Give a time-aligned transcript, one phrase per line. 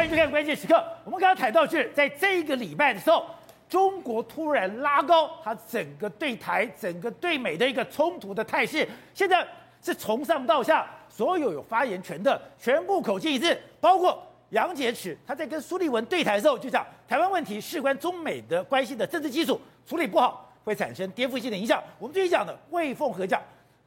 [0.00, 0.82] 欢迎收看关键时刻。
[1.04, 3.26] 我们刚刚谈到是在这一个礼拜的时候，
[3.68, 8.88] 中国突然拉高它整个对台、整个对美的一个冲突的态势。
[9.12, 9.46] 现在
[9.82, 21.78] 是从上到下，所有有发言权的全部口径一致，包括杨洁篪，他在跟苏立文对台的时候就讲，台湾问题事关中美的关系的政治基础，处理不好会产生颠覆性的影响。
[21.98, 23.38] 我们最近讲的魏凤和讲。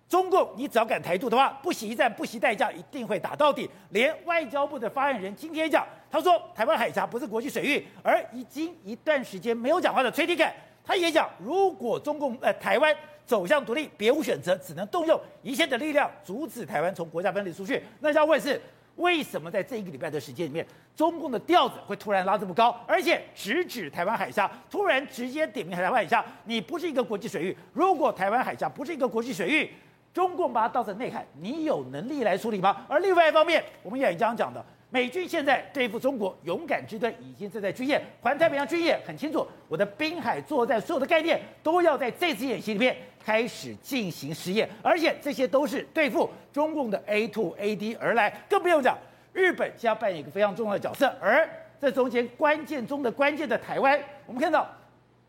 [0.09, 3.67] 中共，你只要敢台独的话，不惜一战，不惜代价，一定会打到底。
[3.89, 5.83] 连外交部的发言人今天讲，
[6.13, 10.55] 他说台湾海峡不是国际水域，而已经一段时间没有讲话的崔天凯，
[10.85, 17.81] 他也讲，如果中共呃台湾走向独立，别无选择，只能动用一切的力量阻止台湾从国家分离出去。
[17.99, 18.61] 那要问是，
[18.97, 20.63] 为什么在这一个礼拜的时间里面，
[20.95, 27.57] 中共的调子会突然拉这么高，而且直指台湾海峡，突然直接点名台湾海峡，你不是一个国际水域。
[27.73, 29.73] 如果台湾海峡不是一个国际水域，
[30.13, 32.85] 中共把它当成内海，你有能力来处理吗？
[32.87, 48.95] 而另外一方面，我们也刚刚讲的，美军现在对付中国勇敢之盾已经正在军演，环太平洋军演很清楚，我的滨海作战所有的概念都要在这次演习里面开始进行实验，而且这些都是对付中共的 A two A D 而来，更不用讲
[49.33, 51.49] 日本将扮演一个非常重要的角色，而
[51.81, 54.69] 这中间关键中的关键的台湾，我们看到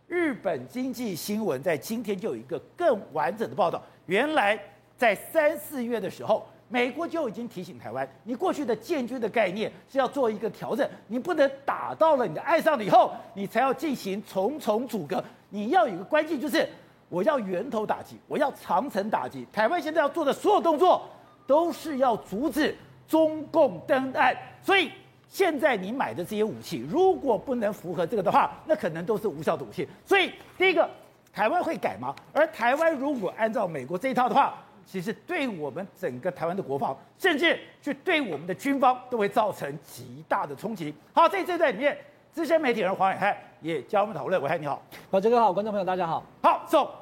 [0.07, 4.61] 日本经济新闻在今天就有一个更完整的报道，原来。
[4.97, 15.23] 在三四月的时候，美国就已经提醒台湾，你过去的建军的概念是要做一个调整，你不能打到了你的岸上了以后，你才要进行重重阻隔。
[15.51, 16.69] 你要有个关键，就是
[17.09, 19.47] 我要源头打击，我要长城打击。
[19.53, 21.03] 台湾现在要做的所有动作，
[21.47, 22.75] 都是要阻止
[23.07, 24.37] 中共登岸。
[24.63, 24.91] 所以
[25.29, 29.87] 现在你买的这些武器，如果不能符合这个的话，那可能都是无效的武器。
[30.05, 30.89] 所以第一个，
[31.33, 32.15] 台湾会改吗？
[32.33, 34.55] 而台湾如果按照美国这一套的话，
[34.87, 40.95] 其实对我们整个台湾的国防，甚至去对我们的军方，都会造成极大的冲击。
[41.13, 41.97] 好，在这段里面，
[42.33, 44.41] 资深媒体人黄暐瀚也加入我们讨论。
[44.41, 46.25] 暐瀚你好，宝杰哥好，观众朋友大家好。
[46.43, 46.95] 好，走。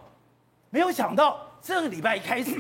[0.71, 2.59] 没有想到这个礼拜一开始，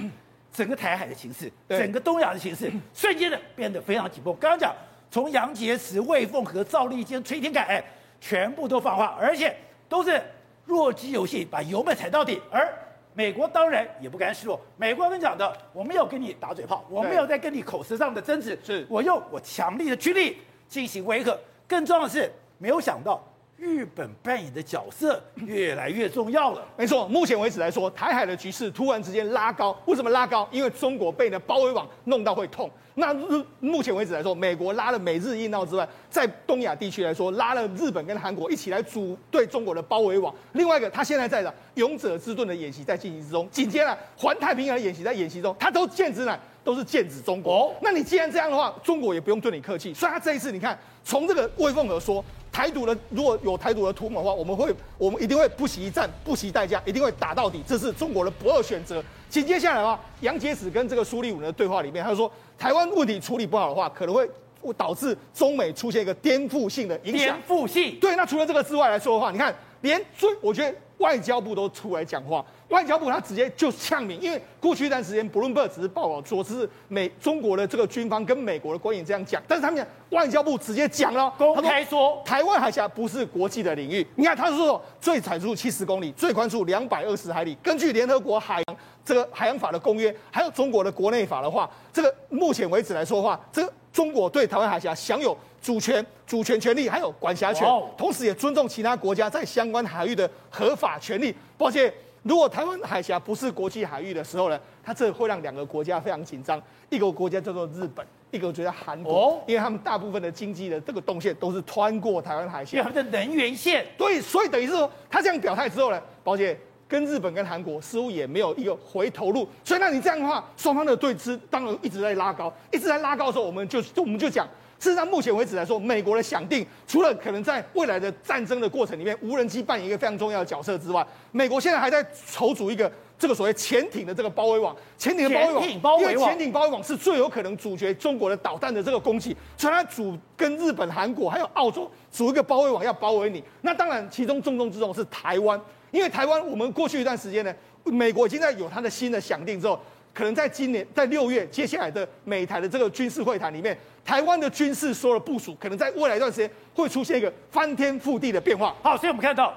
[0.53, 4.37] 整个台海的形势，整个东亚的形势，瞬间的变得非常紧绷。
[4.39, 4.75] 刚刚讲，
[5.11, 7.85] 从杨洁篪、魏凤和、赵立坚、崔天凯，哎，
[8.21, 9.57] 全部都放话，而且
[9.89, 10.21] 都是
[10.67, 12.69] 弱鸡游戏，把油门踩到底，而。
[13.15, 14.61] 美国当然也不甘示弱。
[14.77, 21.39] 美国跟你讲的，我没有跟你打嘴炮，我没有在跟你口舌上的争执，是我用我强力的军力进行维和。
[21.69, 23.23] 更重要的是，没有想到
[23.63, 26.67] 日本扮演的角色越来越重要了。
[26.77, 30.49] 没错，目前为止来说，台海的局势突然之间拉高，为什么拉高？
[30.51, 32.69] 因为中国被呢包围网弄到会痛。
[32.95, 40.35] 那日目前为止来说，美国拉了美日印澳之外，在东亚地区来说，拉了日本跟韩国一起来组对中国的包围网。
[40.55, 46.37] 另外一个，他现在在的勇者之盾的演习在进行之中，紧接着环太平洋演习在演习中，他都剑指哪？
[46.65, 47.55] 都是剑指中国。
[47.55, 49.95] 哦，那你既然这样的话，中国也不用对你客气。
[49.95, 52.25] 所以他这一次，你看从这个魏凤和说。
[52.53, 57.63] 台独的如果有台独的图谋的话，我们会，我们一定会不惜一战，不惜代价，一定会打到底。
[57.67, 59.03] 这是中国的不二选择。
[59.31, 64.29] 紧接下来的话，杨洁篪跟这个苏立文的对话里面，他说，台湾问题处理不好的话，可能会
[64.71, 67.39] 导致中美出现一个颠覆性的影响。
[67.39, 67.97] 颠覆性。
[67.99, 70.77] 对，那除了这个之外来说的话，你看，连最，我觉得。
[70.99, 84.07] 外交部都出来讲话，外交部他直接就呛明，因为过去一段时间，Bloomberg 只是报道说是美中国的这个军方跟美国的官员这样讲，但是他们讲外交部直接讲了，公开说台湾海峡不是国际的领域。
[84.15, 95.37] 你看他说最长处七十公里，最宽处两百二十海里，根据联合国海洋这个海洋法的公约，还有中国的国内法的话，这个目前为止来说的话，这个中国对台湾海峡享有。
[95.63, 97.65] 主权、主权权利还有管辖权，
[97.97, 101.33] 同时也尊重其他国家在相关海域的合法权利。
[101.57, 101.95] 抱歉，
[102.25, 106.61] 如果台湾海峡不是国际海域的时候呢，它这会让两个国家非常紧张。
[106.91, 113.87] 一个国家叫做日本，一个国家韩国，因为他们大部分的经济的这个动线都是穿过台湾海峡，他们的能源线。
[113.97, 116.59] 对，所以等于是说，他这样表态之后呢，抱歉，
[116.93, 119.49] 跟日本跟韩国似乎也没有一个回头路。
[119.65, 124.47] 所以那你这样的话，双方的对峙当然一直在拉高，一直在拉高的时候，我们就我们就讲。
[124.79, 134.75] 事实上，目前为止来说，美国的想定，除了可能在未来的战争的过程里面，无人机扮演一个非常重要的角色之外，美国现在还在筹组一个这个所谓潜艇的这个包围网。
[134.99, 143.41] 潜艇的包围网，因为潜艇包围网是最有可能阻绝中国的导弹的这个攻击，所以它组跟日本、韩国还有澳洲组一个包围网，要包围你。
[143.61, 145.61] 那当然，其中重中之重是台湾，
[145.93, 147.55] 因为台湾我们过去一段时间呢，
[147.85, 149.81] 美国已经在有它的新的想定之后。
[150.15, 153.75] 可能在今年，在六月接下来的美台的这个军事会谈里面，
[154.05, 158.77] 台湾的军事所有的部署，可能在未来一段时间会出现一个翻天覆地的变化。
[158.83, 159.57] 好，所以我们看到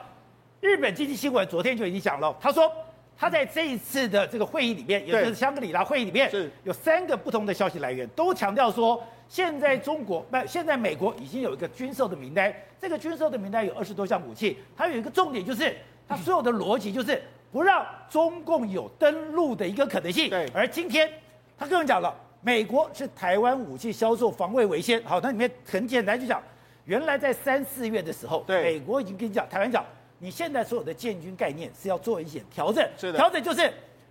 [0.62, 2.72] 日本经济新闻昨天就已经讲了，他说
[3.18, 15.76] 他在这一次的这个会议里面，也就是香格里拉会议里面，是有三个不同的消息来源，都强调说，现在中国不，现在美国已经有一个军售的名单，这个军售的名单有二十多项武器，它有一个重点就是，
[16.08, 17.22] 它所有的逻辑就是
[17.52, 20.30] 不让中共有登陆的一个可能性。
[20.30, 21.10] 对，而今天
[21.58, 25.04] 他跟我们讲了，美国是台湾武器销售防卫为先。
[25.04, 26.42] 好，那里面很简单就讲，
[26.86, 29.84] 原来在三四月的时候，对，美国已经跟你讲，台湾讲。
[30.18, 33.68] 你现在所有的建军概念是要做一些调整，是的，调整就是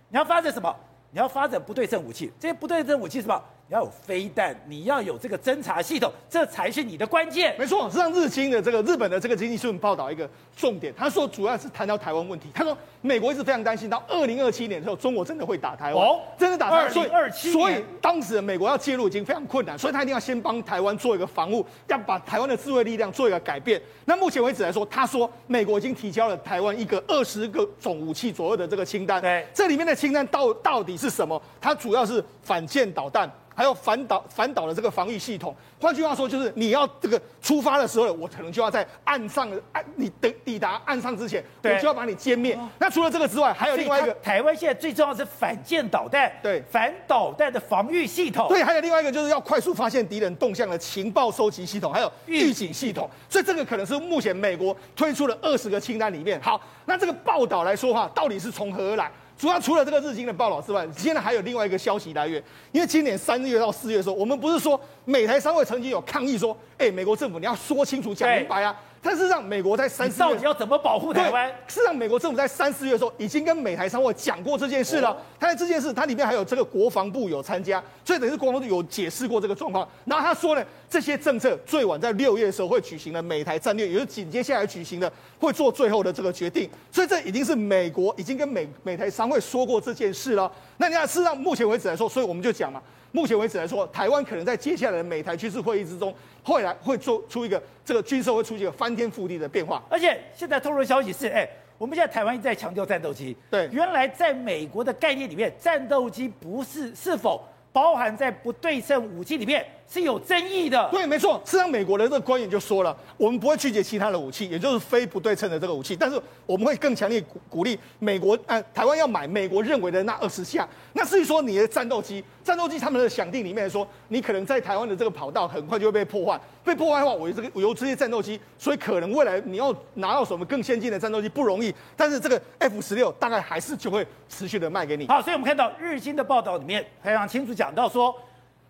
[0.07, 0.73] 你要发展什么？
[1.11, 3.43] 你要发展不对称武器，这些不对称武器是什么？
[3.67, 7.55] 你要有飞弹，你要有这个侦察系统，这才是你的关键。
[7.57, 12.47] 没错，是让日经的这个日本的这个经济新闻报道一个重点，他说主要是谈到台湾问题。
[12.53, 16.91] 他说美国一直非常担心，到二零二七年之后，中国真的会打台湾，哦，真的打台湾。
[16.91, 23.81] 所以二七，所以当时美国要介入已经非常困难，所以他一定要先帮台湾做一个防务，要把台湾的自卫力量做一个改变。
[24.05, 31.41] 那目前为止来说，他说美国已经提交了台湾一个二十个种武器左右的这个清单，对，这里面的清单到到底是什么？
[31.59, 33.27] 它主要是反舰导弹。
[33.55, 42.57] 还有反导反导的这个防御系统，换句话说，就是你要这个出发的时候，我可能就要在岸上，岸你抵抵达岸上之前，我就要把你歼灭。
[42.77, 53.09] 那除了这个之外，还有另外一个，台湾现在最重要的是反舰导弹，对，反导弹的防御系统，对，还有另外一个就是要快速发现敌人动向的情报收集系统，还有预警系统。
[53.29, 56.39] 所以这个可能是目前美国推出了二十个清单里面。
[56.41, 59.09] 好，那这个报道来说话，到底是从何而来？
[59.37, 62.41] 主要除了这个日经的报道之外，现在还有另外一个消息来源。
[62.71, 68.75] 因为今年三月到四月的时候，我们不是说美台商会曾经有抗议说，哎，美国政府你要说清楚、讲明白啊。
[69.05, 71.53] 但是让美国在三四月到底要怎么保护台湾？
[71.67, 75.15] 是让美国政府在三四月的时候已经跟美台商会讲过这件事了。
[75.39, 79.87] 他在这件事，它里面还有这个国防部有参加，所以等于是国防部有解释过这个状况。
[80.05, 86.67] 然后他说呢，这些政策最晚在六月的时候会举行的美台战略，也就是紧接下来举行的会做最后的这个决定。
[86.91, 90.51] 所以这已经是美国已经跟美美台商会说过这件事了。
[90.77, 92.81] 那你看，事实上目前为止来说，所以我们就讲嘛。
[93.15, 96.13] 目前为止来说，台湾可能在接下来的美台军事会议之中，
[96.43, 99.81] 后来会做出一个这个军售会出现一个翻天覆地的变化。
[99.89, 101.47] 而且现在透露的消息是，哎，
[101.77, 103.33] 我们现在台湾一直在强调战斗机。
[103.49, 107.41] 对，原来在美国的概念里面，战斗机不是是否
[107.71, 109.65] 包含在不对称武器里面。
[109.87, 111.41] 是有争议的，对，没错。
[111.45, 120.67] 事实上，美国的这个官员就说了，我们不会拒绝其他的武器，也就是非不对称的这个武器，但是我们会更强烈鼓鼓励美国，呃，台湾要买美国认为的那二十架。
[120.93, 131.73] 那至于说你的战斗机，战斗机他们的想定里面说，你可能在台湾的这个跑道很快就会被破坏，被破坏的话，我这个我有这些战斗机，所以可能未来你要拿到什么更先进的战斗机不容易。
[131.95, 135.07] 但是这个 F 十六大概还是就会持续的卖给你。
[135.07, 138.13] 好，所以我们看到日经的报道里面非常清楚讲到说。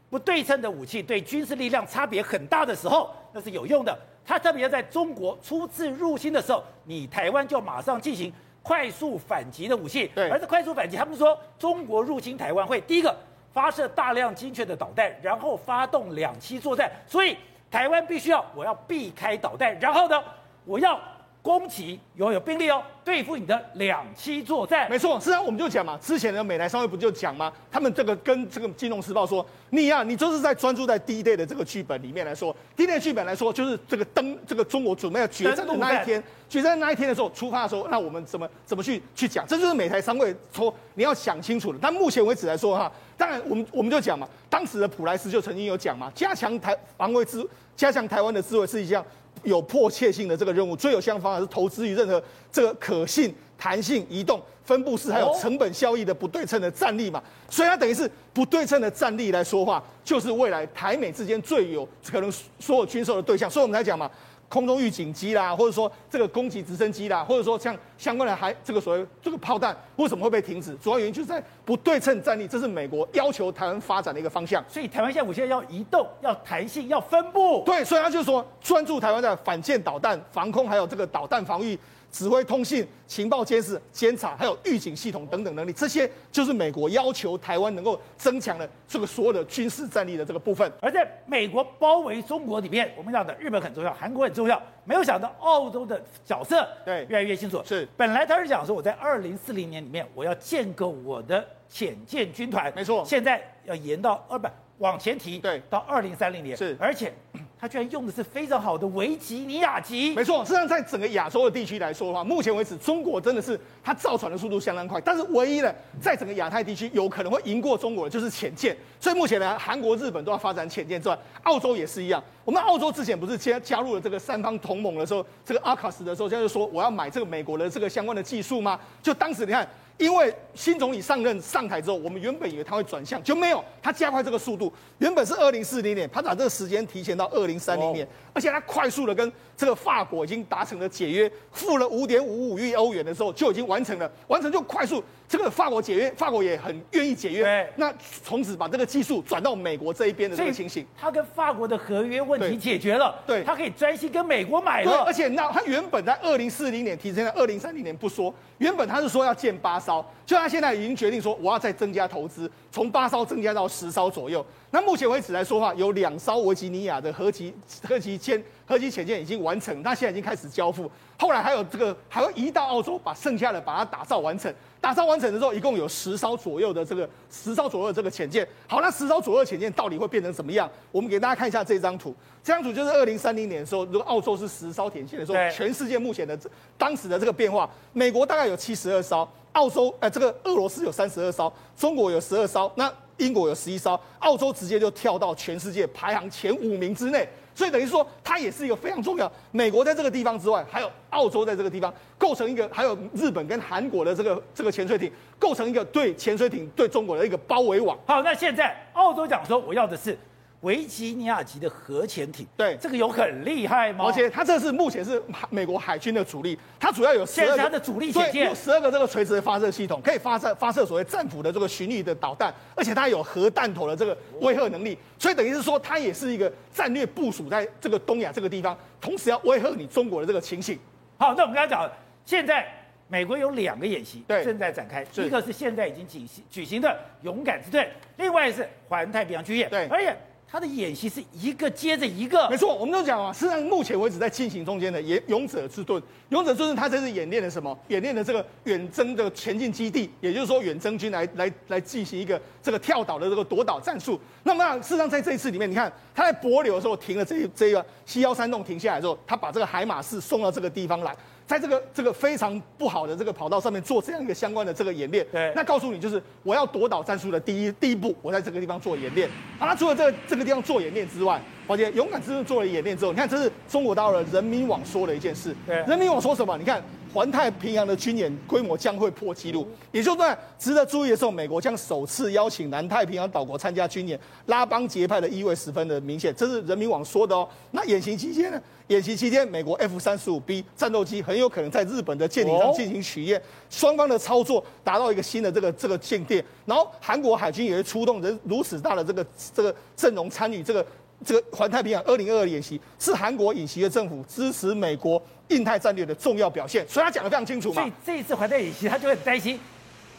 [0.09, 3.97] 不对称的武器对军事力量差别很大的时候，那是有用的。
[4.25, 8.31] 它特别要在中国初次入侵的时候，你台湾就马上进行
[8.63, 10.09] 快速反击的武器。
[10.15, 13.15] 对，而这快速反击，他们说中国入侵台湾会第一个
[13.53, 16.91] 发射大量精确的导弹，然后发动两栖作战。
[17.05, 17.37] 所以
[17.69, 20.23] 台湾必须要我要避开导弹，然后呢，
[20.65, 20.99] 我要。
[21.45, 24.89] 攻击拥有兵力哦，对付你的两栖作战。
[24.89, 27.53] 没错，实际上我们就讲嘛，之前的美台商会不就讲吗？
[27.71, 39.45] 他们这个跟这个《金融时报》说，你呀、啊，你就是在专注在 D-Day 的这个剧本里面来说，D-Day 剧本来说就是这个登这个中国准备要决战的那一天，决战那一天的时候出发的时候，那我们怎么怎么去去讲？
[39.45, 41.77] 这就是美台商会说你要想清楚的。
[41.80, 49.06] 但目前为止来说哈，当然我们我们就讲嘛，当时的普莱斯就曾经有讲嘛，加强台防卫自加强台湾的自卫是一项。
[49.45, 57.24] 有迫切性的这个任务，最有效方法是投资于任何这个可信、弹性、移动、分布式还有成本效益的不对称的战力嘛。
[57.50, 62.29] 所以它等于是不对称的战力来说话，就是未来台美之间最有可能
[62.60, 63.50] 所有军售的对象。
[63.50, 64.12] 所以我们来讲嘛。
[64.47, 70.75] 空中预警机啦，或者说这个攻击直升机啦，或者说像相关的还这个所谓这个炮弹为什么会被停止？
[70.75, 74.63] 主要原因就是在不对称战力，这是美国要求台湾发展的一个方向。
[74.67, 77.63] 所以台湾现在现在要移动、要弹性、要分布。
[77.65, 81.77] 对，所以他就是说专注台湾的反舰导弹防空，还有这个导弹防御。
[82.15, 90.72] 指挥通信、情报监视、监察，还有预警系统等等能力，这些就是美国要求台湾能够增强的这个所有的军事战力的这个部分。
[90.79, 97.05] 而在美国包围中国里面，我们讲的日本很重要，韩国很重要，没有想到澳洲的角色对。
[97.10, 97.62] 越来越清楚。
[97.65, 107.13] 是，本来他是讲说我在二零四零年里面我要建构我的潜舰军团，没错，现在要延到二百往前提，对，到二零三零年是，而且。
[107.58, 110.44] 他居然用的是非常好的维吉尼亚级，没错。
[110.44, 115.00] 实际上，在整个亚洲的地区来说的话，目前为止，中国真的是它造船的速度相当快。
[115.00, 118.75] 但是，唯一的，在整个亚太地区有可能会赢过中国的就是潜舰。
[119.00, 122.22] 所以目前呢，韩国、日本都要发展潜舰之外，澳洲也是一样。
[122.44, 128.77] 我们澳洲之前不是加加入了这个三方同盟的时候，这个阿卡斯的时候，就是说我要买这个美国的这个相关的技术吗？
[129.01, 129.67] 就当时你看。
[129.97, 134.71] 因为新总理上任上台之后，我们原本以为他会转向，就没有，他加快这个速度。
[134.97, 145.01] 原本是二零四零年，他把这个时间提前到二零三零年，而且他快速的跟这个法国已经达成了解约，付了五点五五亿欧元的时候就已经完成了，完成就快速。
[145.27, 147.67] 这个法国解约，法国也很愿意解约。
[147.75, 155.03] 那从此把这个技术转到美国这一边的这个情形，他跟法国的合约问题解决了，对，他可以专心跟美国买了。
[155.03, 164.46] 而且那他原本在二零四零年提前在二零三零年不说，原本他是说要建八艘，就他现在已经决定说我要再增加投资，从八艘增加到十艘左右。
[164.72, 167.53] 那目前为止来说的话，有两艘维吉尼亚的核级
[167.88, 170.89] 核级舰核级潜舰已经完成，那现在已经开始交付。
[171.17, 174.53] 后来还有这个还会移到澳洲，把剩下的把它打造完成。
[174.86, 178.48] 打造完成的时候，一共有十艘左右的这个十艘左右的这个潜舰。
[178.68, 180.70] 好，那十艘左右的潜舰到底会变成什么样？
[180.92, 182.13] 我们给大家看一下这张图。
[182.44, 186.38] 这张图就是二零三零年的时候，如果澳洲是十艘潜舰的时候，全世界目前的
[186.77, 197.27] 当时的这个变化，美国大概有七十二艘，澳洲呃这个俄罗斯有三十二艘，中国有十二艘，那英国有十一艘，澳洲直接就跳到全世界排行前五名之内。
[197.55, 199.31] 所以等于说，它也是一个非常重要。
[199.51, 205.09] 美国在这个地方之外，还有澳洲在这个地方，构成一个，还有日本跟韩国的这个这个潜水艇，
[205.39, 207.97] 构成一个对潜水艇对中国的一个包围网。
[208.05, 210.17] 好，那现在澳洲讲说，我要的是。
[210.65, 214.05] 维吉尼亚级的核潜艇，对，这个有很厉害吗？
[214.07, 230.79] 而且它这是目前是美国海军的主力，它主要有十二个的主力潜艇，有十二个这个垂直的发射系统，可以发射发射所谓战斧的这个巡弋的导弹，而且它有核弹头的这个威慑能力，所以等于是说它也是一个战略部署在这个东亚这个地方，同时要威慑你中国的这个情形。
[231.19, 231.88] 好，那我们刚才讲，
[232.25, 232.65] 现在
[233.07, 234.43] 美国有两个演习对。
[234.43, 240.17] 正在展开，一个是现在已经举行举行的勇敢之队，另外是环太平洋军演，对，而且。
[240.55, 247.77] 他的演习是一个接着一个，没错，我们都讲啊，实际上目前为止在进行中间的演勇者之盾，勇者之盾，他这是演练的什么？
[247.89, 254.17] 演练的这个远征的前进基地，也就是说远征军来来来进行一个这个跳岛的这个夺岛战术。
[254.43, 261.13] 那么事实上在这一次里面，你看他在帛琉的时候停了这这个西幺三洞停下来之后，他把这个海马士送到这个地方来。
[261.47, 269.29] 在这个这个非常不好的这个跑道上面做这样一个相关的这个演练，对，那告诉你就是我要夺岛战术的第一第一步，我在这个地方做演练。
[269.59, 275.55] 啊，那除了这个这个地方做演练之外，华杰勇敢之盾做了演练之后，你看这是中国大陆的人民网说的一件事。
[275.67, 276.57] 对，人民网说什么？
[276.57, 276.83] 你看。
[277.15, 286.36] 环太平洋的军演规模将会破纪录，也就是说，值得注意的是，美国将首次邀请南太平洋岛国参加军演，拉帮结派的意味十分的明显。
[286.36, 287.48] 这是人民网说的哦。
[287.72, 288.62] 那演习期间呢？
[288.88, 296.43] 演习期间，美国 F 三十五 B 战斗机很有可能在日本的舰艇上进行取验，双方的操作达到一个新的这个这个境界。
[296.65, 300.86] 然后，韩国海军也会出动人如此大的这个这个阵容参与这个
[301.24, 305.22] 这个环太平洋二零二二演习，是韩国尹锡悦政府支持美国。
[305.49, 307.81] 印太战略的重要表现，所以他讲的非常清楚嘛。
[307.81, 309.59] 所以这一次环太演习，他就很担心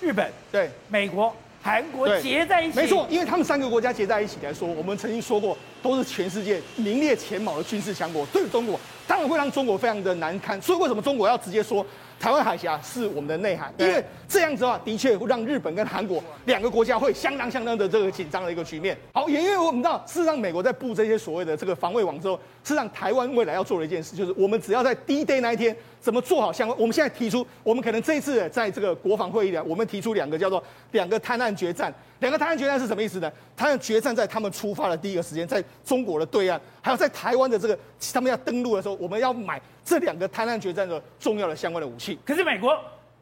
[0.01, 2.77] 日本、对美国、韩国结在一起。
[2.77, 10.61] 没错，因为他们三个国家结在一起来说，我们曾经说过，都是全世界名列前茅的军事强国，对中国当然会让中国非常的难堪。
[10.63, 11.85] 所以为什么中国要直接说？
[12.19, 18.97] 台湾海峡是我们的内海，因为这样子的话，的确会让日本跟韩国两个国家会相当相当的这个紧张的一个局面。
[19.13, 26.79] 好，也因为我们知道，事实上美国在布这些所谓的这个防卫网之后，事实上台湾未来要做的一件事，就是我们只要在 D-Day 那一天怎么做好相关。
[26.81, 31.93] 我们现在提出，我们可能这一次在这个国防会议里，我们提出两个叫做两个滩岸决战。
[32.21, 33.31] 两个滩岸决战是什么意思呢？
[33.55, 37.79] 滩岸决战在他们出发的第一个时间，在中国的对岸，还有在台湾的这个
[38.13, 42.19] 他们要登陆的时候，我们要买这两个滩岸决战的重要的相关的武器。
[42.27, 42.77] 可是美国，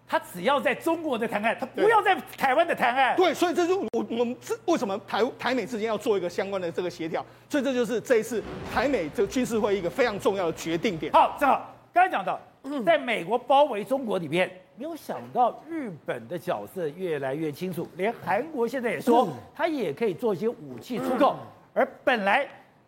[0.08, 3.14] 他只要在中国的谈案，他不要在台湾的谈案。
[3.16, 7.24] 对，所以这就我我们这为什么台台美之间要做一个相关的这个协调？
[7.50, 8.42] 所以这就是这一次
[8.72, 11.12] 台美这个军事会议一个非常重要的决定点。
[11.12, 12.40] 好，正好刚才讲到，
[12.84, 14.50] 在美国包围中国里面。
[14.76, 21.36] 没有想到日本的角色越来越清楚，连韩国现在也说，他也可以做一些武器出口。
[21.72, 22.44] 而本来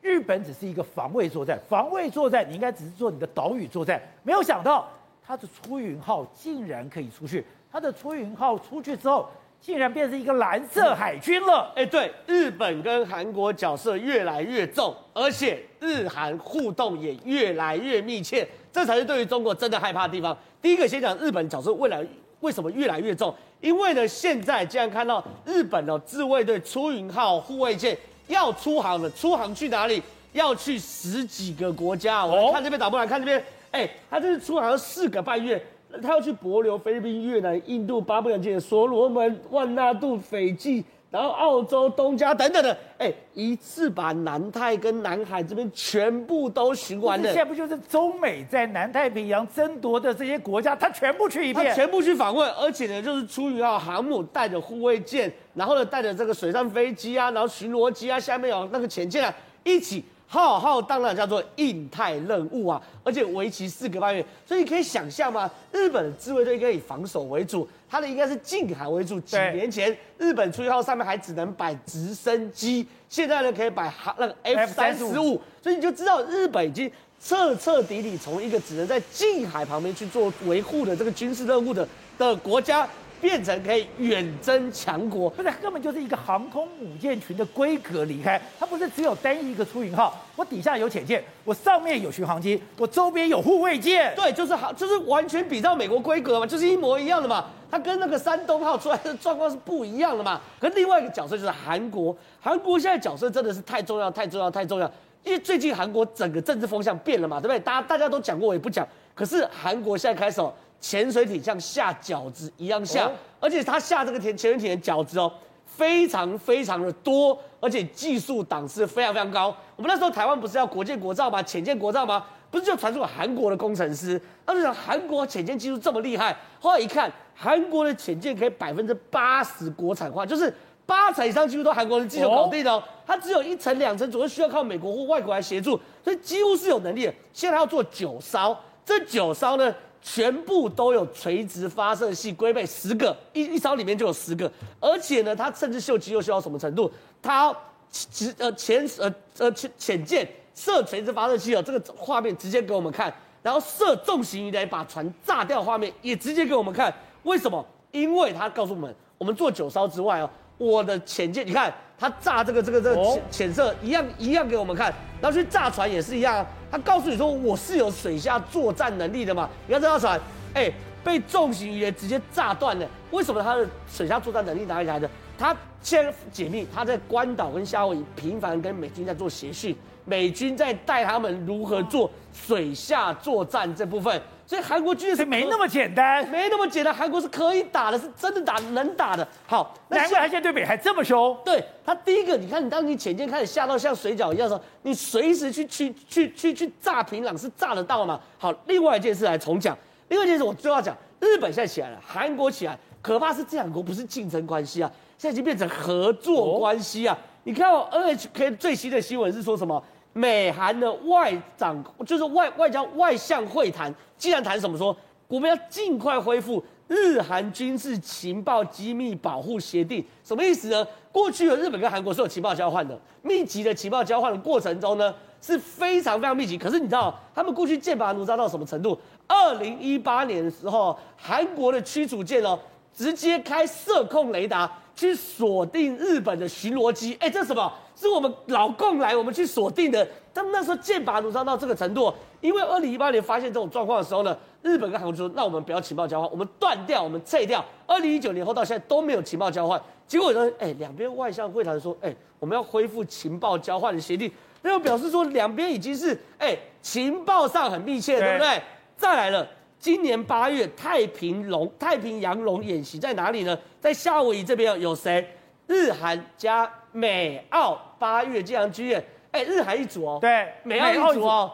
[0.07, 4.89] 日本只是一个防卫作战，防卫作战你应该只是做你的岛屿作战，没有想到
[5.21, 7.45] 他的出云号竟然可以出去。
[7.73, 9.29] 他的出云号出去之后，
[9.61, 11.73] 竟然变成一个蓝色海军了。
[11.75, 20.39] 哎，对，日本跟韩国角色越来越重，而且日韩互动也越来越密切，这才是对于中国真的害怕的地方。
[20.63, 22.07] 第一个先讲日本角色未来
[22.39, 23.35] 为什么越来越重？
[23.61, 30.03] 因为呢，现在既然看到日本的自卫队出云号护卫舰要出航了，出航去哪里？
[30.33, 32.25] 要去十几个国家。
[32.25, 35.65] 我看这边导播来看这边，哎，他这是出航四个半月，
[36.03, 40.85] 他要去帛琉、菲律宾、越南、印度、巴布亚新几内亚、所罗门、万纳度、斐济。
[41.17, 47.25] 然后澳洲、东加等等的，哎，一次把南太跟南海这边全部都巡完了。
[47.33, 60.05] 现在不就是中美在南太平洋争夺的这些国家，他全部去一遍，他全部去访问，而且呢，就是出于啊航母带着护卫舰，然后呢带着这个水上飞机啊，然后巡逻机啊，下面有那个潜舰啊，一起。
[60.29, 65.49] 浩浩荡荡叫做印太任务啊，而且为期四个半月，所以你可以想象吗？
[65.71, 69.21] 日本的自卫队应该以防守为主，它的应该是近海为主。
[69.21, 76.91] 几年前日本出去号上面还只能摆直升机，现在呢可以摆那个 F 三十五，所以你就知道日本已经
[77.23, 82.87] 彻彻底底从一个只能在近海旁边去做维护的这个军事任务的的国家。
[83.21, 100.41] 变成可以远征强国，不是，根本就是一个航空母舰群的规格离开，它不是只有单一一个出云号，我底下有潜舰，我上面有巡航机，我周边有护卫舰，对，就是好，就是完全比照美国规格嘛，就是一模一样的嘛，它跟那个山东号出来的状况是不一样的嘛。
[100.61, 104.91] 可另外一个角色就是韩国，韩国现在角色真的是太重要，太重要，太重要，
[105.25, 107.59] 因为最近韩国整个政治风向变了嘛，对不对？
[107.61, 110.41] 大家大家都讲过，我也不讲，可是韩国现在开始。
[110.87, 115.33] 潜水艇像下饺子一样下，而且它下这个潜潜水艇的饺子哦，
[115.65, 119.53] 非常非常的多，而且技术档次非常非常高。
[119.75, 121.43] 我们那时候台湾不是要国建国造吗？
[121.43, 122.25] 潜舰国造吗？
[122.53, 130.55] 不是就传出了韩国的工程师，他就想韩国潜舰技术这么厉害，后来一看，韩国的潜舰可以百分之八十国产化，就是
[130.87, 137.13] 八成以上几乎都韩国人技术搞定的哦，它只有一层两层左右需要靠美国或外国来协助，所以几乎是有能力的。
[137.33, 139.75] 现在要做九艘，这九艘呢？
[140.09, 146.89] 全部都有垂直发射器，龟背十个，一一艘里面就有十个，而且呢，它甚至秀肌肉秀到什么程度？
[147.21, 147.53] 它
[147.91, 156.95] 直呃潜呃呃潜潜舰射垂直发射器哦，这个画面直接给我们看，然后射重型鱼雷把船炸掉画面也直接给我们看，
[157.25, 157.67] 为什么？
[157.91, 161.75] 因为他告诉我们，我们做九艘之外哦，我的潜舰你看。
[161.99, 166.47] 他炸这个这个这个潜潜射一样一样给我们看，然后去炸船也是一样啊。
[166.77, 169.49] 他告诉你说我是有水下作战能力的嘛？
[169.67, 170.21] 你看这条船，
[170.53, 170.71] 哎，
[171.03, 172.87] 被重型鱼雷直接炸断了。
[173.11, 175.09] 为什么他的水下作战能力哪里来的？
[175.39, 184.21] 他先解密，他在关岛跟夏威夷频繁跟美军在做协训，美军在带他们如何做水下作战这部分。
[184.47, 186.95] 所以韩国军是没那么简单，没那么简单。
[186.95, 189.27] 韩国是可以打的，是真的打，能打的。
[189.45, 191.37] 好，难怪他现在对美还这么凶。
[191.45, 198.21] 对他第一个，你看，你当你潜舰开始下到像水饺一样的时候，你随时去去去去去炸平壤是炸得到的嘛？
[198.39, 199.77] 好，另外一件事来重讲。
[200.09, 207.13] 另外一件事我最要讲，日本现在起来了，韩国起来，可怕是这两国不是竞争关系啊，现在已经变成合作关系啊。
[207.13, 209.83] 哦、你看哦，NHK 最新的新闻是说什么？
[210.17, 214.97] 美韩的外长就是外外交外相会谈，既然谈什么说，
[215.29, 220.87] 我们要尽快恢复日韩军事情报机密保护协定，什么意思呢？
[221.13, 226.57] 过去的日本跟韩国是有情报交换的，密集的情报交换的过程中呢，是非常非常密集。
[226.57, 228.99] 可是你知道，他们过去剑拔弩张到什么程度？
[229.27, 232.59] 二零一八年的时候，韩国的驱逐舰哦，
[232.95, 237.73] 直接开射控雷达去锁定日本的巡逻机，哎，这是什么？
[237.95, 240.07] 是我们老共来，我们去锁定的。
[240.35, 249.81] 他们那时候剑拔弩张到这个程度，因为二零一八年发现这种状况的时候呢，日本跟韩国就说：“那我们不要情报交换，我们断掉，我们撤掉。”二零一九年后到现在都没有情报交换。
[250.07, 254.31] 结果呢，哎，两边外相会谈说：“哎，我们要恢复情报交换的协定。”
[254.63, 258.61] 那就表示说两边已经是哎情报上很密切，对不对？
[258.97, 259.47] 再来了，
[259.79, 263.57] 今年八月太平龙太平洋龙演习在哪里呢？
[263.81, 265.27] 在夏威夷这边有谁？
[265.67, 271.53] 日韩加美澳八月这样军演，哎，日韩一组哦，对，美澳一组哦，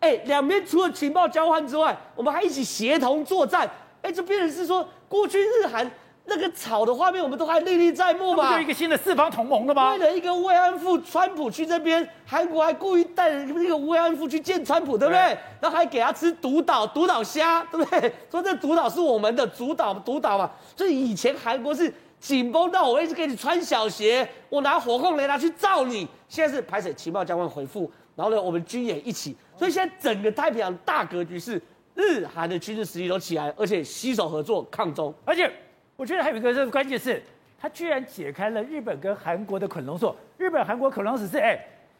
[0.00, 3.68] 哎，两边除了情报交换之外，我们还一起协同作战，
[4.02, 5.88] 哎，这变成是说过去日韩
[6.24, 8.54] 那个吵的画面，我们都还历历在目嘛？
[8.54, 9.92] 就一个新的四方同盟了吗？
[9.92, 15.20] 为了一个慰安妇，川普去这边，韩国还故意带着一个慰安妇去见川普，对不对？
[15.20, 18.12] 对然后还给他吃独岛独岛虾， 对不对？
[18.30, 21.92] 说这独岛是我们的主岛独岛嘛，所以以前韩国是。
[22.22, 26.06] 紧绷到我一直给你穿小鞋，我拿火控雷达去照你。
[26.28, 31.60] 现在是排水情报交换回复，然后呢，我们军演一起，所以现在整个太平洋大格局是
[31.96, 35.12] 日韩的军事实力都起来，而且携手合作抗中。
[35.24, 35.52] 而且
[36.02, 37.22] 我觉得还有一个这个关键是，
[37.56, 40.16] 他居然解开了日本跟韩国的捆龙锁。
[40.36, 41.56] 日本韩国捆龙锁是哎，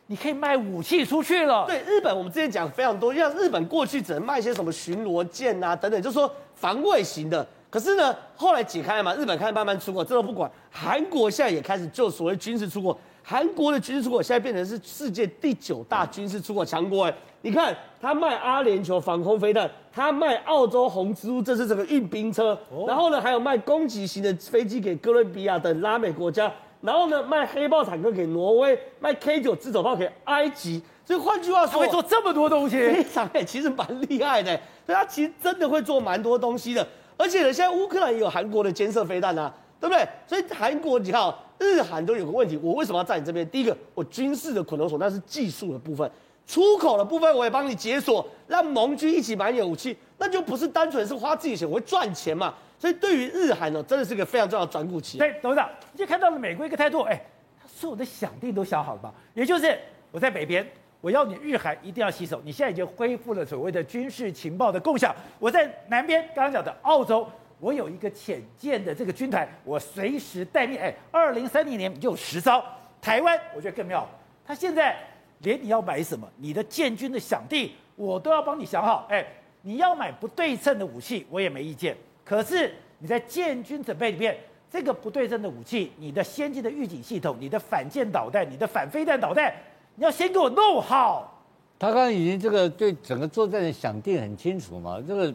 [0.08, 1.66] 你可以卖武器出去了。
[1.68, 7.46] 对，日本我们之前讲非常多，像日本过去只能卖一些什么巡逻舰啊等等，就是说防卫型的。
[7.70, 10.50] 可是呢，后来解开了嘛，日本开始慢慢出国，这都不管。
[10.68, 17.04] 韩国现在也开始就所谓军事出国，韩国的军事出口现在变成是世界第九大军事出口强国。
[17.04, 26.52] 哎，你看，他卖阿联酋防空飞弹，他卖澳洲红蜘蛛，这是这个运兵车，然后呢，还有卖攻击型的飞机给哥伦比亚等拉美国家。
[26.80, 30.82] 然后呢卖黑豹坦克给挪威，卖 K 九自走炮给埃及。
[31.04, 34.50] 所以换句话说，他会做这么多东西，非常哎，其实蛮厉害的。
[34.84, 36.84] 所以他其实真的会做蛮多东西的。
[37.16, 40.08] 而且呢，现在乌克兰也有韩国的监射飞弹啊，对不对？
[40.28, 43.44] 所以韩国你看，日韩都有个问题，我为什么要在你这边？
[43.50, 46.08] 第一个，我军事的捆绑锁，那是技术的部分。
[46.46, 52.54] 出口的部分我也帮你解锁，让盟军一起买你的武器，那就不是单纯是花自己钱，我会赚钱嘛。
[52.78, 55.18] 所以对于日韩呢，真的是个非常重要的转股期。
[55.18, 57.20] 对，董事长，你就看到了美国一个态度，哎，
[57.60, 59.12] 他所有的想定都想好了吧？
[59.34, 59.76] 也就是
[60.12, 60.64] 我在北边，
[61.00, 62.40] 我要你日韩一定要洗手。
[62.44, 65.12] 你现在已经恢复了所谓的军事情报的共享。
[65.40, 67.26] 我在南边，刚刚讲的澳洲，
[67.62, 70.76] 我有一个潜舰的这个军团，我随时待命。
[70.78, 72.62] 哎，二零三零年就有实招。
[73.00, 74.04] 台湾我觉得更妙，
[74.44, 74.96] 他现在。
[75.44, 79.08] 连你要买什么，你的建军的响地，我都要帮你想好。
[79.10, 79.26] 哎，
[79.62, 81.96] 你要买不对称的武器，我也没意见。
[82.24, 84.38] 可是你在建军准备里面，
[84.70, 89.52] 这个不对称的武器，你的先进的预警系统，你的反舰导弹，你的反飞弹导弹，
[89.96, 91.44] 你要先给我弄好。
[91.76, 95.34] 他刚刚已经这个对整个作战的想定很清楚嘛，这个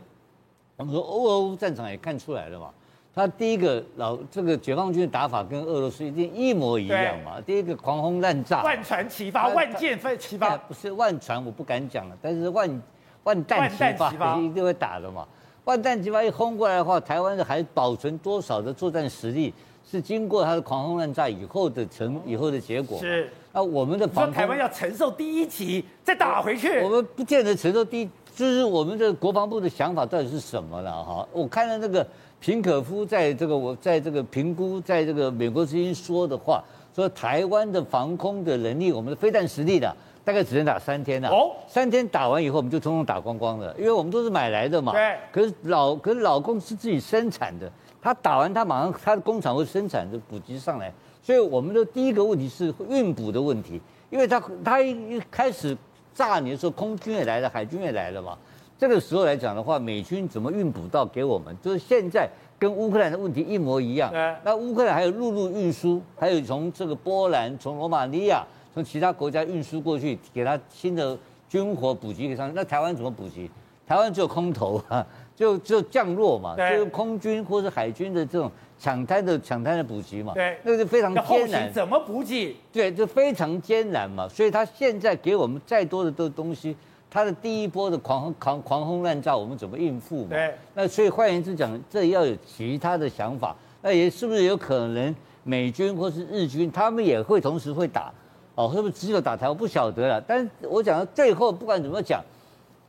[0.77, 2.69] 我们说欧俄乌战场也看出来了嘛。
[3.15, 7.41] 他第一个老这个解放军的打法跟俄罗斯一定一模一样嘛。
[7.41, 12.81] 第一个狂轰滥炸，万船齐发，万箭飞齐发，不是万船我不敢讲了，但是万
[13.23, 15.27] 万弹齐发一定会打的嘛。
[15.65, 19.51] 万弹齐发一轰过来的话，台湾的还保存多少的作战实力，
[19.83, 22.99] 是经过他的狂轰滥炸以后的成以后的结果。
[22.99, 31.27] 是，那我们的防台湾要承受第一击再打回去，我们不见得承受第一，就是我们的国防部的想法到底是什么了哈？
[31.33, 32.05] 我看了那个。
[32.39, 36.63] 平可夫在这个我在这个评估，在这个美国之音说的话，
[36.95, 39.91] 说台湾的防空的能力，我们的飞弹实力的，
[40.23, 41.29] 大概只能打三天了。
[41.29, 44.91] 哦，三天打完以后，我们就通通打光光了，因为我们都是买来的嘛。
[44.91, 45.17] 对。
[45.31, 47.67] 可是老可是老公是自己生产的，
[47.99, 55.75] 他打完他马上他的工厂会生产的补给上来，所以我们的第一个问题是运补的问题，因为他他一开始
[56.17, 58.35] 炸你的时候，空军也来了，海军也来了嘛。
[58.75, 61.55] 这个时候来讲的话，美军怎么运补到给我们？
[61.61, 62.27] 就是现在
[62.57, 64.11] 跟乌克兰的问题一模一样。
[64.43, 71.15] 那乌克兰还有陆路运输，还有从这个波兰、从罗马尼亚、从其他国家运输过去，给他新的
[71.47, 72.51] 军火补给给上。
[72.55, 73.47] 那台湾怎么补给？
[73.87, 80.33] 台湾只有空投啊，就就降落嘛，就是空军或是海军的这种抢滩的抢滩的补给嘛。
[80.33, 81.71] 对，那个是非常艰难。
[81.73, 82.55] 怎么补给？
[82.71, 84.27] 对，就非常艰难嘛。
[84.29, 86.75] 所以他现在给我们再多的都东西。
[87.09, 90.31] 他的第一波的狂狂狂轰滥炸，我们怎么应付嘛？
[90.31, 90.53] 对。
[90.73, 93.55] 那所以换言之讲，这要有其他的想法。
[93.81, 98.13] 那也是不是有可能美军或是日军，他们也会同时会打？
[98.55, 99.49] 哦，是不是只有打台湾？
[99.49, 100.21] 我不晓得了。
[100.27, 102.21] 但是我讲到最后，不管怎么讲，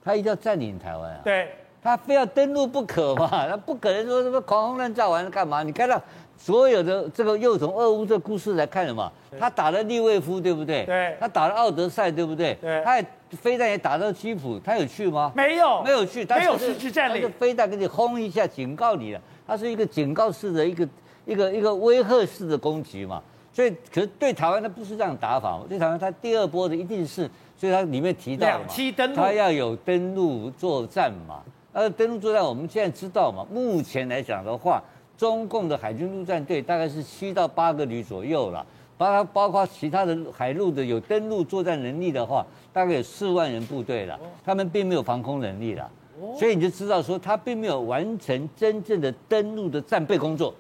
[0.03, 1.21] 他一定要占领台湾啊。
[1.23, 1.49] 对。
[1.83, 3.29] 他非要登陆不可嘛？
[3.49, 5.63] 他不可能说什么狂轰滥炸完了干嘛？
[5.63, 6.01] 你看到
[6.37, 9.11] 所有的这个又从俄乌这故事来看了嘛？
[9.39, 10.85] 他打了利沃夫，对不对？
[10.85, 11.17] 对。
[11.21, 12.55] 他打了奥德赛，对不对？
[12.61, 12.83] 对。
[12.85, 13.07] 他也。
[13.43, 15.31] 飞弹也打到基辅，他有去吗？
[15.37, 17.29] 没有，没有去，没有实质战力。
[17.39, 20.89] 飞弹给你轰一下，警告你了，它是一个警告式的一个
[21.27, 23.23] 一个一个威吓式的攻击嘛。
[23.53, 25.65] 所以，可是对台湾它不是这样打法嘛。
[25.69, 28.65] 对台湾，它第二波的一定是，所以它里面提到嘛，
[29.15, 31.43] 它要有登陆作战嘛。
[31.79, 34.83] 呃，登陆作战，我们现在知道嘛，目前来讲的话，
[35.17, 38.67] 中共的海军陆战队大概是七到八个旅左右了。
[38.97, 45.89] 包括包括其他的海陆的有登陆作战能力的话，大概有四万人部队了，他们并没有防空能力了，
[46.37, 50.53] 所以你就知道说他并没有完成真正的登陆的战备工作。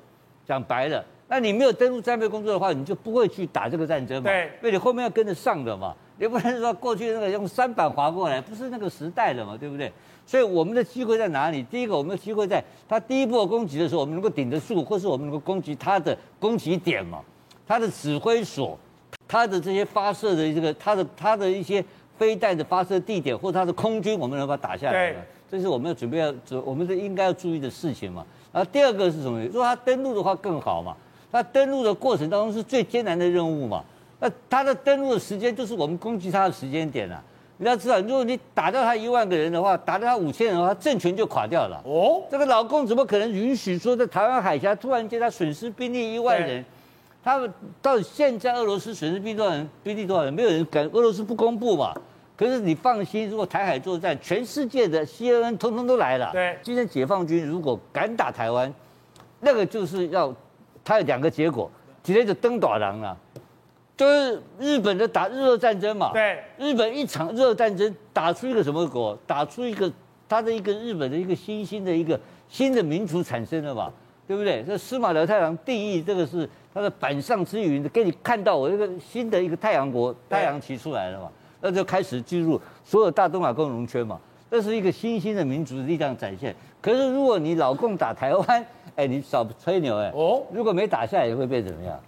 [0.46, 9.92] 讲白了，那你没有登陆战备工作的话，你就不会去打这个战争嘛，对，因为你后面要跟着上的嘛，你不能说过去那个用舢板划过来，不是那个时代的嘛，对不对？
[10.28, 11.62] 所以我们的机会在哪里？
[11.62, 17.22] 第一个，我们的机会在它第一波攻击的时候，我们能够顶得住，或是我们能够攻击它的攻击点嘛。
[17.66, 18.78] 它的指挥所，
[19.26, 21.82] 它的这些发射的这个，它的它的一些
[22.18, 25.16] 飞弹的发射地点，或者他的空军，我们能把它打下来。
[25.50, 28.22] 这是我们要准备要，我们是应该要注意的事情嘛。
[28.52, 29.42] 然后第二个是什么？
[29.46, 30.94] 如果它登陆的话更好嘛。
[31.32, 33.82] 它登陆的过程当中是最艰难的任务嘛。
[34.20, 37.22] 那它的登陆的时间就是我们攻击它的时间点啊。
[37.60, 41.82] 你要知道，如果你打掉他一万个人的话，打掉他五千人的话，政权就垮掉了。
[41.84, 46.64] 哦，这个老共怎么可能允许说在台湾海峡突然间他损失兵力一万人？
[47.22, 49.68] 他们到现在，俄罗斯损失兵多少人？
[49.82, 50.32] 兵力多少人？
[50.32, 51.92] 没有人敢，俄罗斯不公布嘛。
[52.36, 56.30] 可是你放心，如果台海作战，全世界的 CNN 通通都来了。
[56.32, 58.72] 对，今天解放军如果敢打台湾，
[59.40, 60.32] 那个就是要，
[60.84, 61.68] 他有两个结果，
[62.04, 63.16] 直接就登岛狼了，
[63.98, 66.12] 就是日本的打日俄战争嘛。
[66.14, 69.18] 对，日本一场日俄战争打出一个什么国？
[69.26, 69.92] 打出一个
[70.26, 73.92] 他的一个日本的一个新兴的一个新的民族产生了嘛。
[74.28, 74.62] 对不对？
[74.62, 81.30] 这司马辽太郎定义这个是他的板上之云给你看到我这个新的一个太阳国太阳旗出来了嘛，
[81.62, 86.54] 那就开始进入所有大东亚共荣圈嘛，这是一个新兴的民族的力量展现。
[86.82, 91.98] 可是如果你老共打台湾，哎，你少吹牛哎，哦，如果没打下来，也会变怎么样？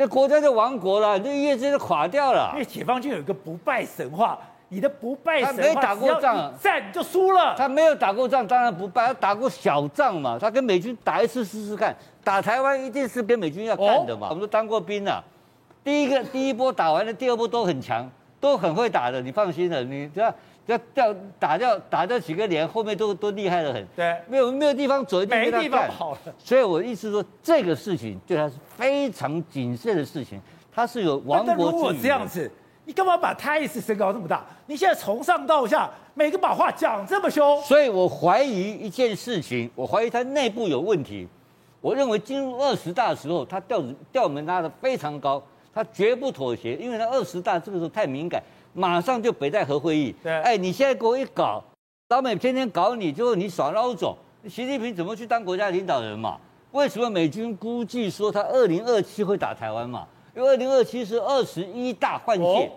[0.00, 2.52] 那国家就亡国了，这越直就垮掉了。
[2.54, 4.38] 因为解放军有一个不败神话。
[4.70, 7.54] 你的不败神话，他没打过仗，战就输了。
[7.54, 9.08] 他没有打过仗，当然不败。
[9.08, 11.94] 他打过小仗嘛，他跟美军打一次试试看。
[12.24, 14.28] 打台湾一定是跟美军要干的嘛。
[14.28, 15.22] 哦、我们都当过兵了，
[15.84, 18.10] 第一个第一波打完了，第二波都很强，
[18.40, 19.84] 都很会打的，你放心了。
[19.84, 20.36] 你只要只
[20.70, 23.86] 要掉打掉打掉几个连，后面都都厉害得很。
[23.96, 26.18] 对，没有没有地方走，没地方跑了。
[26.38, 30.40] 所以我意思说，这个事情对他是非常谨慎的事情，
[30.72, 32.02] 他是有亡国之虞。
[32.02, 32.50] 这样子。
[32.86, 34.44] 你干嘛把态势升高这么大？
[34.66, 41.28] 你现在从上到下每个把话讲这么凶，所以我怀疑一件事情，我怀疑他内部有问题。
[41.80, 43.80] 我认为进入二十大的时候，他调
[44.10, 45.40] 调门拉得非常高，
[45.72, 50.14] 他绝不妥协，因为他二十大这个时候太敏感，马上就北戴河会议。
[50.22, 51.62] 对，哎，你现在给我一搞，
[52.08, 54.16] 老美天天搞你，最后你耍孬种，
[54.48, 56.38] 习近平怎么去当国家领导人嘛？
[56.72, 60.06] 为什么美军估计说他二零二七会打台湾嘛？
[60.36, 62.70] 因为二零二七是二十一大换届，哦、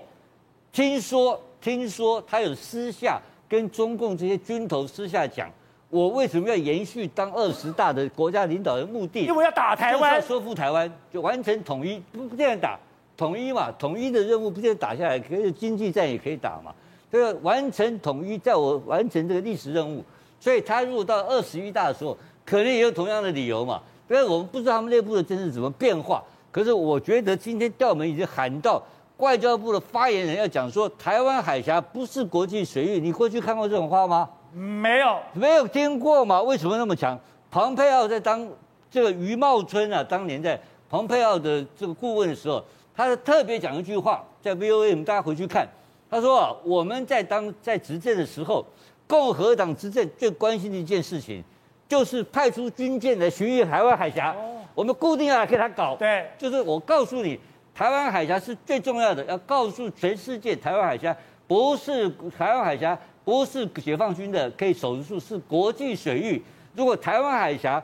[0.71, 5.47] 听说听说他有私下跟中共这些军头私下讲，
[5.91, 8.87] 我为什么要延续当二十大的国家领导人？
[8.89, 12.79] 目的因为要打台湾，要收复台湾，就完成统一，不不这样打
[13.15, 13.71] 统一嘛？
[13.73, 16.73] 统一的任务不就打下来，可以经济战也可以打嘛？
[17.11, 20.03] 这个完成统一，在我完成这个历史任务，
[20.39, 23.81] 所以他如果到二十一大的时候，可能也有同样的理由嘛？
[24.09, 26.23] 因为我们不知道他们内部的政治怎么变化。
[26.51, 28.81] 可是我觉得今天调门已经喊到
[29.17, 32.99] 外交部的发言人要讲说，台湾海峡不是国际水域。
[32.99, 34.29] 你过去看过这种话吗？
[34.51, 36.41] 没有，没有听过嘛？
[36.41, 37.19] 为什么那么强？
[37.49, 38.47] 庞佩奥在当
[38.91, 42.63] 这个余茂春啊，当年在庞佩奥的这个顾问的时候，
[42.95, 45.67] 他特别讲一句话，在 VOA，我们大家回去看，
[46.09, 48.65] 他说啊，我们在当在执政的时候，
[49.07, 51.43] 共和党执政最关心的一件事情，
[51.89, 54.35] 就是派出军舰来巡阅台湾海峡。
[54.75, 57.39] 我们固定要来给他搞，对，就是我告诉你，
[57.75, 61.15] 台湾海峡是最重要的，要告诉全世界，台湾海峡
[61.47, 66.41] 不是台湾海峡不是解放军的可以守得住，是国际水域。
[66.75, 67.83] 如果台湾海峡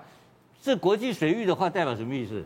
[0.61, 2.43] 是国际水域的话，代表什么意思？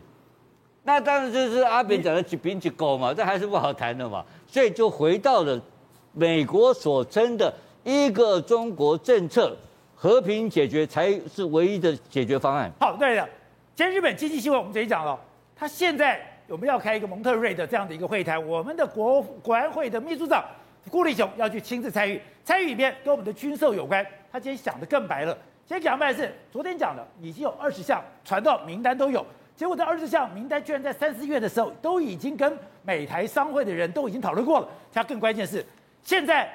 [0.86, 4.22] 那当然就是阿扁讲的几兵几狗嘛，这还是不好谈的嘛。
[4.46, 5.60] 所以就回到了
[6.12, 9.56] 美国所称的一个中国政策，
[9.94, 12.70] 和平解决才是唯一的解决方案。
[12.80, 13.26] 好，对的。
[13.74, 15.18] 今天日本经济新闻我们直接讲了，
[15.56, 20.44] 他现在我们要开一个蒙特瑞的这样的一个会谈，我们的国国安会的秘书长
[20.90, 24.06] 顾立雄要去亲自参与，参与里面跟我们的军售有关。
[24.30, 25.32] 他今天想得更白了，
[25.66, 29.24] 今天讲白的是昨天讲的已经有二十项传到名单都有，
[29.56, 34.68] 结果在二十项名单居然在三四月的时候都已经跟美台商会的人都已经讨论过了。
[34.92, 35.64] 他更关键是
[36.02, 36.48] 现在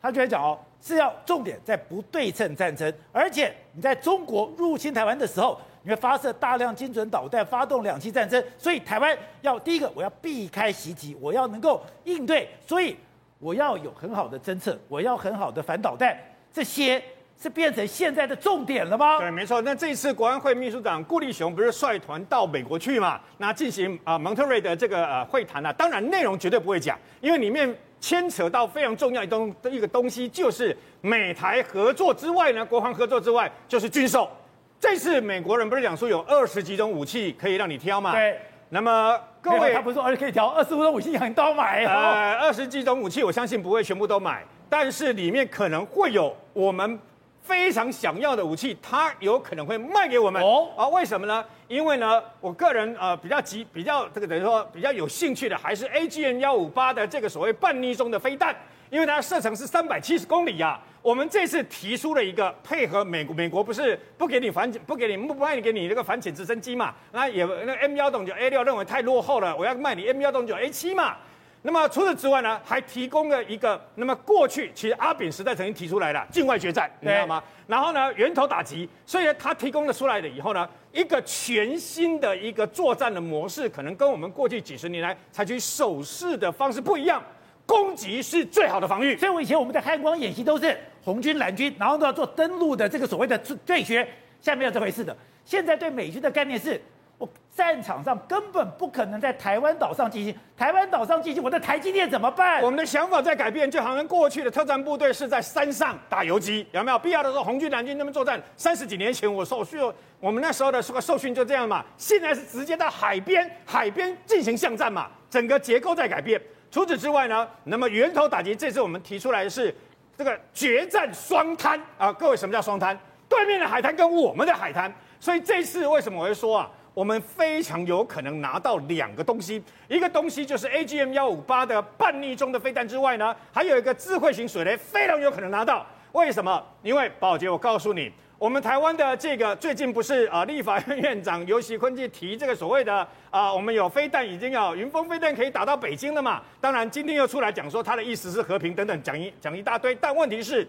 [0.00, 5.60] 他居然讲哦是要重点在不对称战争，而且你在中国入侵台湾的时候。
[5.84, 12.96] 你会发射大量精准导弹，发动两栖战争，所以台湾要第一个，我要避开袭击，我要能够应对，所以
[13.40, 16.16] 我要有很好的侦测，我要很好的反导弹，
[16.52, 17.02] 这些
[17.42, 19.18] 是变成现在的重点了吗？
[19.18, 19.60] 对，没错。
[19.62, 23.20] 那这一次国安会秘书长顾立雄不是率团到美国去嘛？
[23.38, 34.30] 那进行啊蒙特瑞的这个呃会谈啊，当然内容绝对不会讲，因为里面牵扯到非常重要一东的一个东西，就是美台合作之外呢，国防合作之外就是军售。
[34.78, 38.12] 这次美国人不是讲说有二十几种武器可以让你挑嘛？
[38.12, 38.38] 对。
[38.68, 41.84] 那么各位，他不是说而且可以挑二十五种武器，很都买。
[41.84, 46.98] 呃，二十几种武器，我相信不会全部都买，但是里面可能会有我们
[47.42, 50.40] 非常想要的武器，它有可能会卖给我们。
[50.42, 50.70] 哦。
[50.76, 51.44] 啊，为什么呢？
[51.68, 58.54] 因为呢，我个人呃比较急，比较这个等于说比较有兴趣的，还是 AGM 幺五八的这个所谓半匿中的飞弹，
[58.90, 60.80] 因为它射程是三百七十公里呀、啊。
[61.02, 66.94] 我们这次提出了一个配合美国，美国不是不给你反不给你不卖给你那个反潜直升机嘛？
[67.10, 71.16] 那也那 M 幺洞九 A 六认为太落后了，我要卖你 M 幺洞九 A 七嘛？
[71.62, 77.42] 那么除此之外呢，还提供了一个，那么过去其实阿扁时代曾经提出来的境外决战，你知道吗？
[77.66, 87.22] 然后呢，源头打击，所以呢，他提供了出来的以后呢，一个全新的一个作战的模式，可能跟我们过去几十年来采取守势的方式不一样。
[87.64, 94.06] 攻击是最好的防御，所以我以前我们的汉光演习都是红军蓝军，然后都要做登陆的这个所谓的对决，
[94.40, 95.16] 下面有这回事的。
[95.44, 96.78] 现在对美军的概念是，
[97.22, 100.36] 我战场上根本不可能在台湾岛上进行。
[100.56, 102.60] 台湾岛上进行，我的台积电怎么办？
[102.60, 108.42] 我们的想法在改变，就好像过去的特战部队是在山上打游击，有没有必要的时候，红军、蓝军那边作战？
[108.56, 109.80] 三十几年前我受训，
[110.18, 111.84] 我们那时候的受训就这样嘛。
[111.96, 116.42] 现在是直接到海边，海边进行巷战嘛，整个结构在改变。
[116.72, 119.72] 除此之外呢，那么源头打击，这次我们提出来的是
[120.18, 122.98] 这个决战双滩啊，各位什么叫双滩？
[123.28, 135.86] 对面的海滩跟我们的海滩，所以这次为什么我会说啊，我们非常有可能拿到两个东西，一个东西就是 AGM 幺五八的半逆中的飞弹之外呢，还有一个智慧型水雷，非常有可能拿到。
[136.12, 136.62] 为什么？
[136.82, 138.12] 因为宝杰，我告诉你。
[138.38, 146.42] 我们台湾的这个最近不是啊，立法院院长游锡堃去提这个所谓的 啊，我们有飞弹已经要云峰飞弹可以打到北京了嘛？
[146.60, 149.94] 当然今天又出来讲说他的意思是和平等等，讲一讲一大堆。
[149.94, 150.68] 但问题是，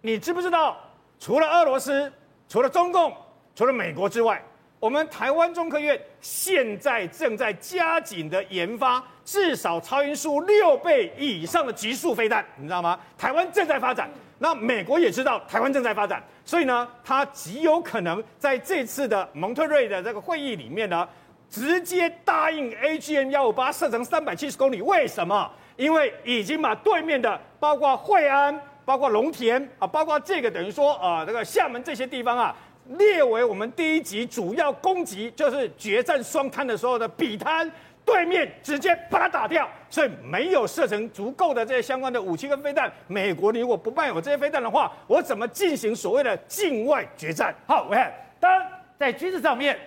[0.00, 0.76] 你知不知道，
[1.20, 2.10] 除了俄罗斯、
[2.48, 3.14] 除了中共、
[3.54, 4.42] 除了美国之外，
[4.82, 12.98] 我们台湾中科院现在正在加紧的研发至少超音速六倍以上的极速飞弹，你知道吗？
[13.16, 14.10] 台湾正在发展。
[14.40, 21.08] 那美国也知道台湾正在发展，所以呢，他极有可能在这次的蒙特瑞的这个会议里面呢，
[21.48, 24.82] 直接答应 AGM 幺五八射程三百七十公里。
[24.82, 25.48] 为什么？
[25.76, 32.52] 因为已经把对面的包括惠安、包括龙田啊，包括这个等于说啊，这个厦门这些地方啊，
[32.88, 37.70] 列为我们第一级主要攻击，就是决战双滩的时候的比滩。
[38.04, 42.92] 对面直接把它打掉，所以没有射程足够的这些相关的武器跟飞弹。
[43.06, 47.54] 美国你如果不办有这些飞弹的话，我怎么进行所谓的境外决战？
[47.64, 48.68] 好，我看，当然
[48.98, 49.78] 在军事上面，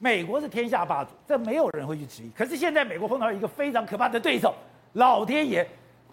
[0.00, 2.30] 美国是天下霸主，这没有人会去质疑。
[2.36, 4.52] 可是现在美国碰到一个非常可怕的对手，
[4.94, 5.64] 老天爷，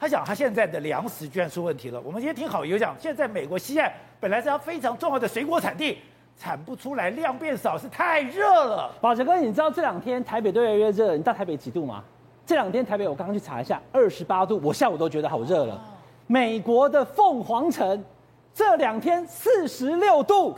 [0.04, 2.02] 他想他现在的粮食居然出问题了。
[2.02, 3.90] 我们今天听好友讲，现在美国西岸
[4.20, 5.98] 本来是要非常重要的水果产地。
[6.38, 8.92] 产不出来，量变少，是太热了。
[9.00, 12.04] 宝杰哥，你知道这两天台北都越来越热，你知道台北几度吗？
[12.46, 15.82] 这两天台北我刚刚去查一下，二十八度，我下午都觉得好热了。
[16.28, 18.04] 美国的凤凰城
[18.54, 20.54] 这两天四十六度，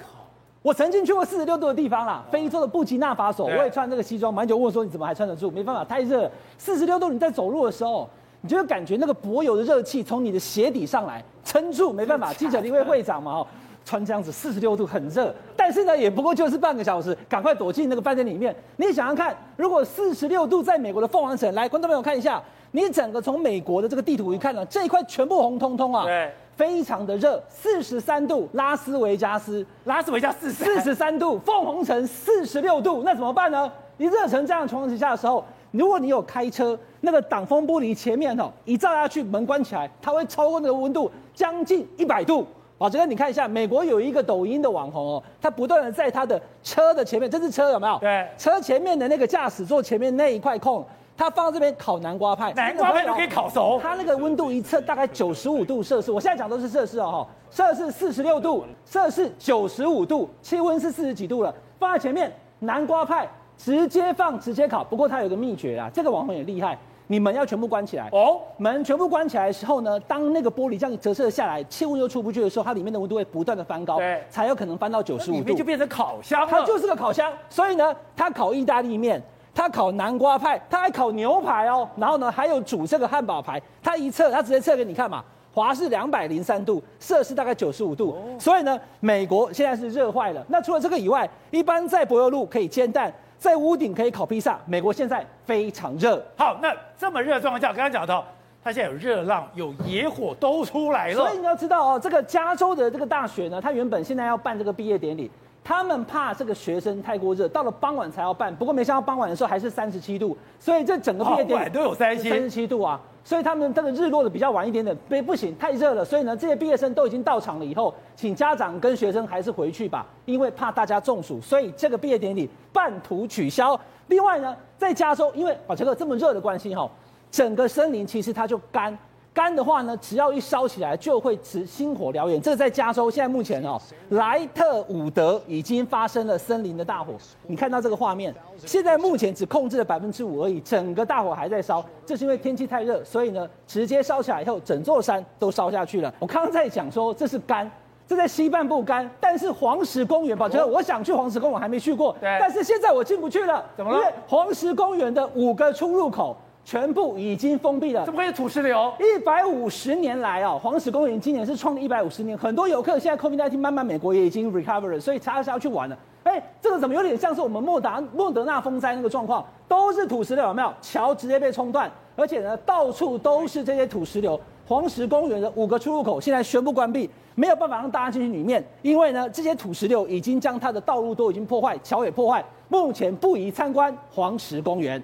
[0.63, 5.51] 我曾经去过四十六度的地方啦，非洲的布吉纳法索，我也穿这个西装，马英九问我说你怎么还穿得住？
[5.51, 8.09] 没办法，太热，四十六度，你在走路的时候，
[8.45, 13.47] 你就会感觉那个柏油的热气从你的鞋底上来，撑住，没办法， 记者因为会长嘛，哦。
[13.83, 18.55] 穿这样子四十六度很热，但是呢也不过就是半个小时，赶快躲进那个饭店里面。
[18.77, 33.71] 你想想看，如果四十六度在美国的凤凰城，来，观众朋友看一下，你整个从美国的这个地图一看呢，这一块全部红彤彤啊，对，非常的热，四十三度，拉斯维加斯，拉斯维加斯四十三度，凤凰城四十六度，那怎么办呢？
[33.97, 42.45] 你热成这样的情况之下的时候，如果你有开车，那个挡风玻璃前面哦，一照下去，门关起来，它会超过那个温度将近一百度。
[42.77, 47.97] 宝杰哥，你看一下，美国有一个抖音的网红哦，他不断的在他的车的前面，这是车有没有？
[47.99, 53.79] 对，车前面的那个驾驶座前面那一块空，他放在这边烤南瓜派，南瓜派都可以烤熟。
[53.81, 63.25] 它那个温度一测大概九十五度摄氏，我现在讲都是摄氏哦，摄氏四十六度，摄氏九十五度，气温是四十几度了，放在前面南瓜派
[63.57, 64.83] 直接放直接烤。
[64.83, 66.77] 不过他有个秘诀啊，这个网红也厉害。
[67.07, 68.09] 你门要全部关起来。
[68.11, 77.31] 哦，门全部关起来的时候呢，当那个玻璃这样折射下来，气温又出不去的时候，它里面的温度会不断的翻高，对，才有可能翻到九十五度，里面就变成烤箱，它就是个烤箱。
[77.49, 79.21] 所以呢，它烤意大利面，
[79.53, 90.43] 它烤南瓜派，它还烤牛排哦，然后呢，还有煮这个汉堡排，它一测，它直接测给你看嘛，华氏两百零三度，摄氏大概九十五度，哦，所以呢，美国现在是热坏了。
[90.49, 93.13] 那除了这个以外，一般在柏油路可以煎蛋。
[93.45, 94.59] 在屋顶可以烤披萨。
[94.65, 96.19] 美国现在非常热。
[96.35, 98.25] 好，那这么热的状况下，刚刚讲到，
[98.63, 101.13] 它现在有热浪、有野火都出来了。
[101.13, 105.29] 所以你要知道哦，这个加州的这个大学呢，它原本现在要办这个毕业典礼，
[105.65, 108.55] 他们怕这个学生太过热，到了傍晚才要办。
[108.55, 113.01] 不过没想到傍晚的时候还是三十七度，所以这整个毕业典礼都有三十七度啊。
[113.23, 116.05] 所以他们这个日落的比较晚一点点，不不行，太热了。
[116.05, 123.79] 所以呢，这些毕业生都已经到场了以后，请家长跟学生还是回去吧，因为怕大家中暑，所以这个毕业典礼半途取消。
[124.05, 126.87] 另外呢，在加州，因为宝杰哥这么热的关系哈，
[127.31, 128.95] 整个森林其实它就干。
[129.35, 132.41] 干的话呢，只要一烧起来就会持星火燎原。
[132.41, 133.77] 这个在加州现在目前哦，
[134.11, 137.13] 莱特伍德已经发生了森林的大火。
[137.45, 138.33] 你看到这个画面，
[138.65, 141.83] 现在目前只控制了百分之五而已，整个大火还在烧。
[142.05, 146.13] 这是因为天气太热，所以呢，直接烧起来以后，整座山都烧下去了。
[146.17, 147.69] 我刚刚在讲说这是干，
[148.07, 153.97] 这在西半部干，但是黄石公园，宝杰哥，我想去黄石公园还没去过，但是现在我进不去了，怎么了？
[153.97, 156.37] 因为黄石公园的五个出入口。
[156.65, 158.91] 全部已经封闭了，怎么会有土石流？
[158.99, 165.95] 一百五十年来哦，黄石公园今年是创了一百五十年，很多游客现在 COVID-19 慢慢美国也已经 recover 了，所以他是要去玩了。
[166.23, 170.73] 哎，这个怎么有点像是我们莫达莫德纳风灾那个状况，都是土石流，有没有？
[170.81, 174.39] 桥直接被冲断，而且呢，到处都是这些土石流。
[174.67, 184.99] 黄石公园的五个出入口现在全部关闭，没有办法让大家进去里面，因为呢，这些土石流已经将它的道路都已经破坏，桥也破坏，目前不宜参观黄石公园。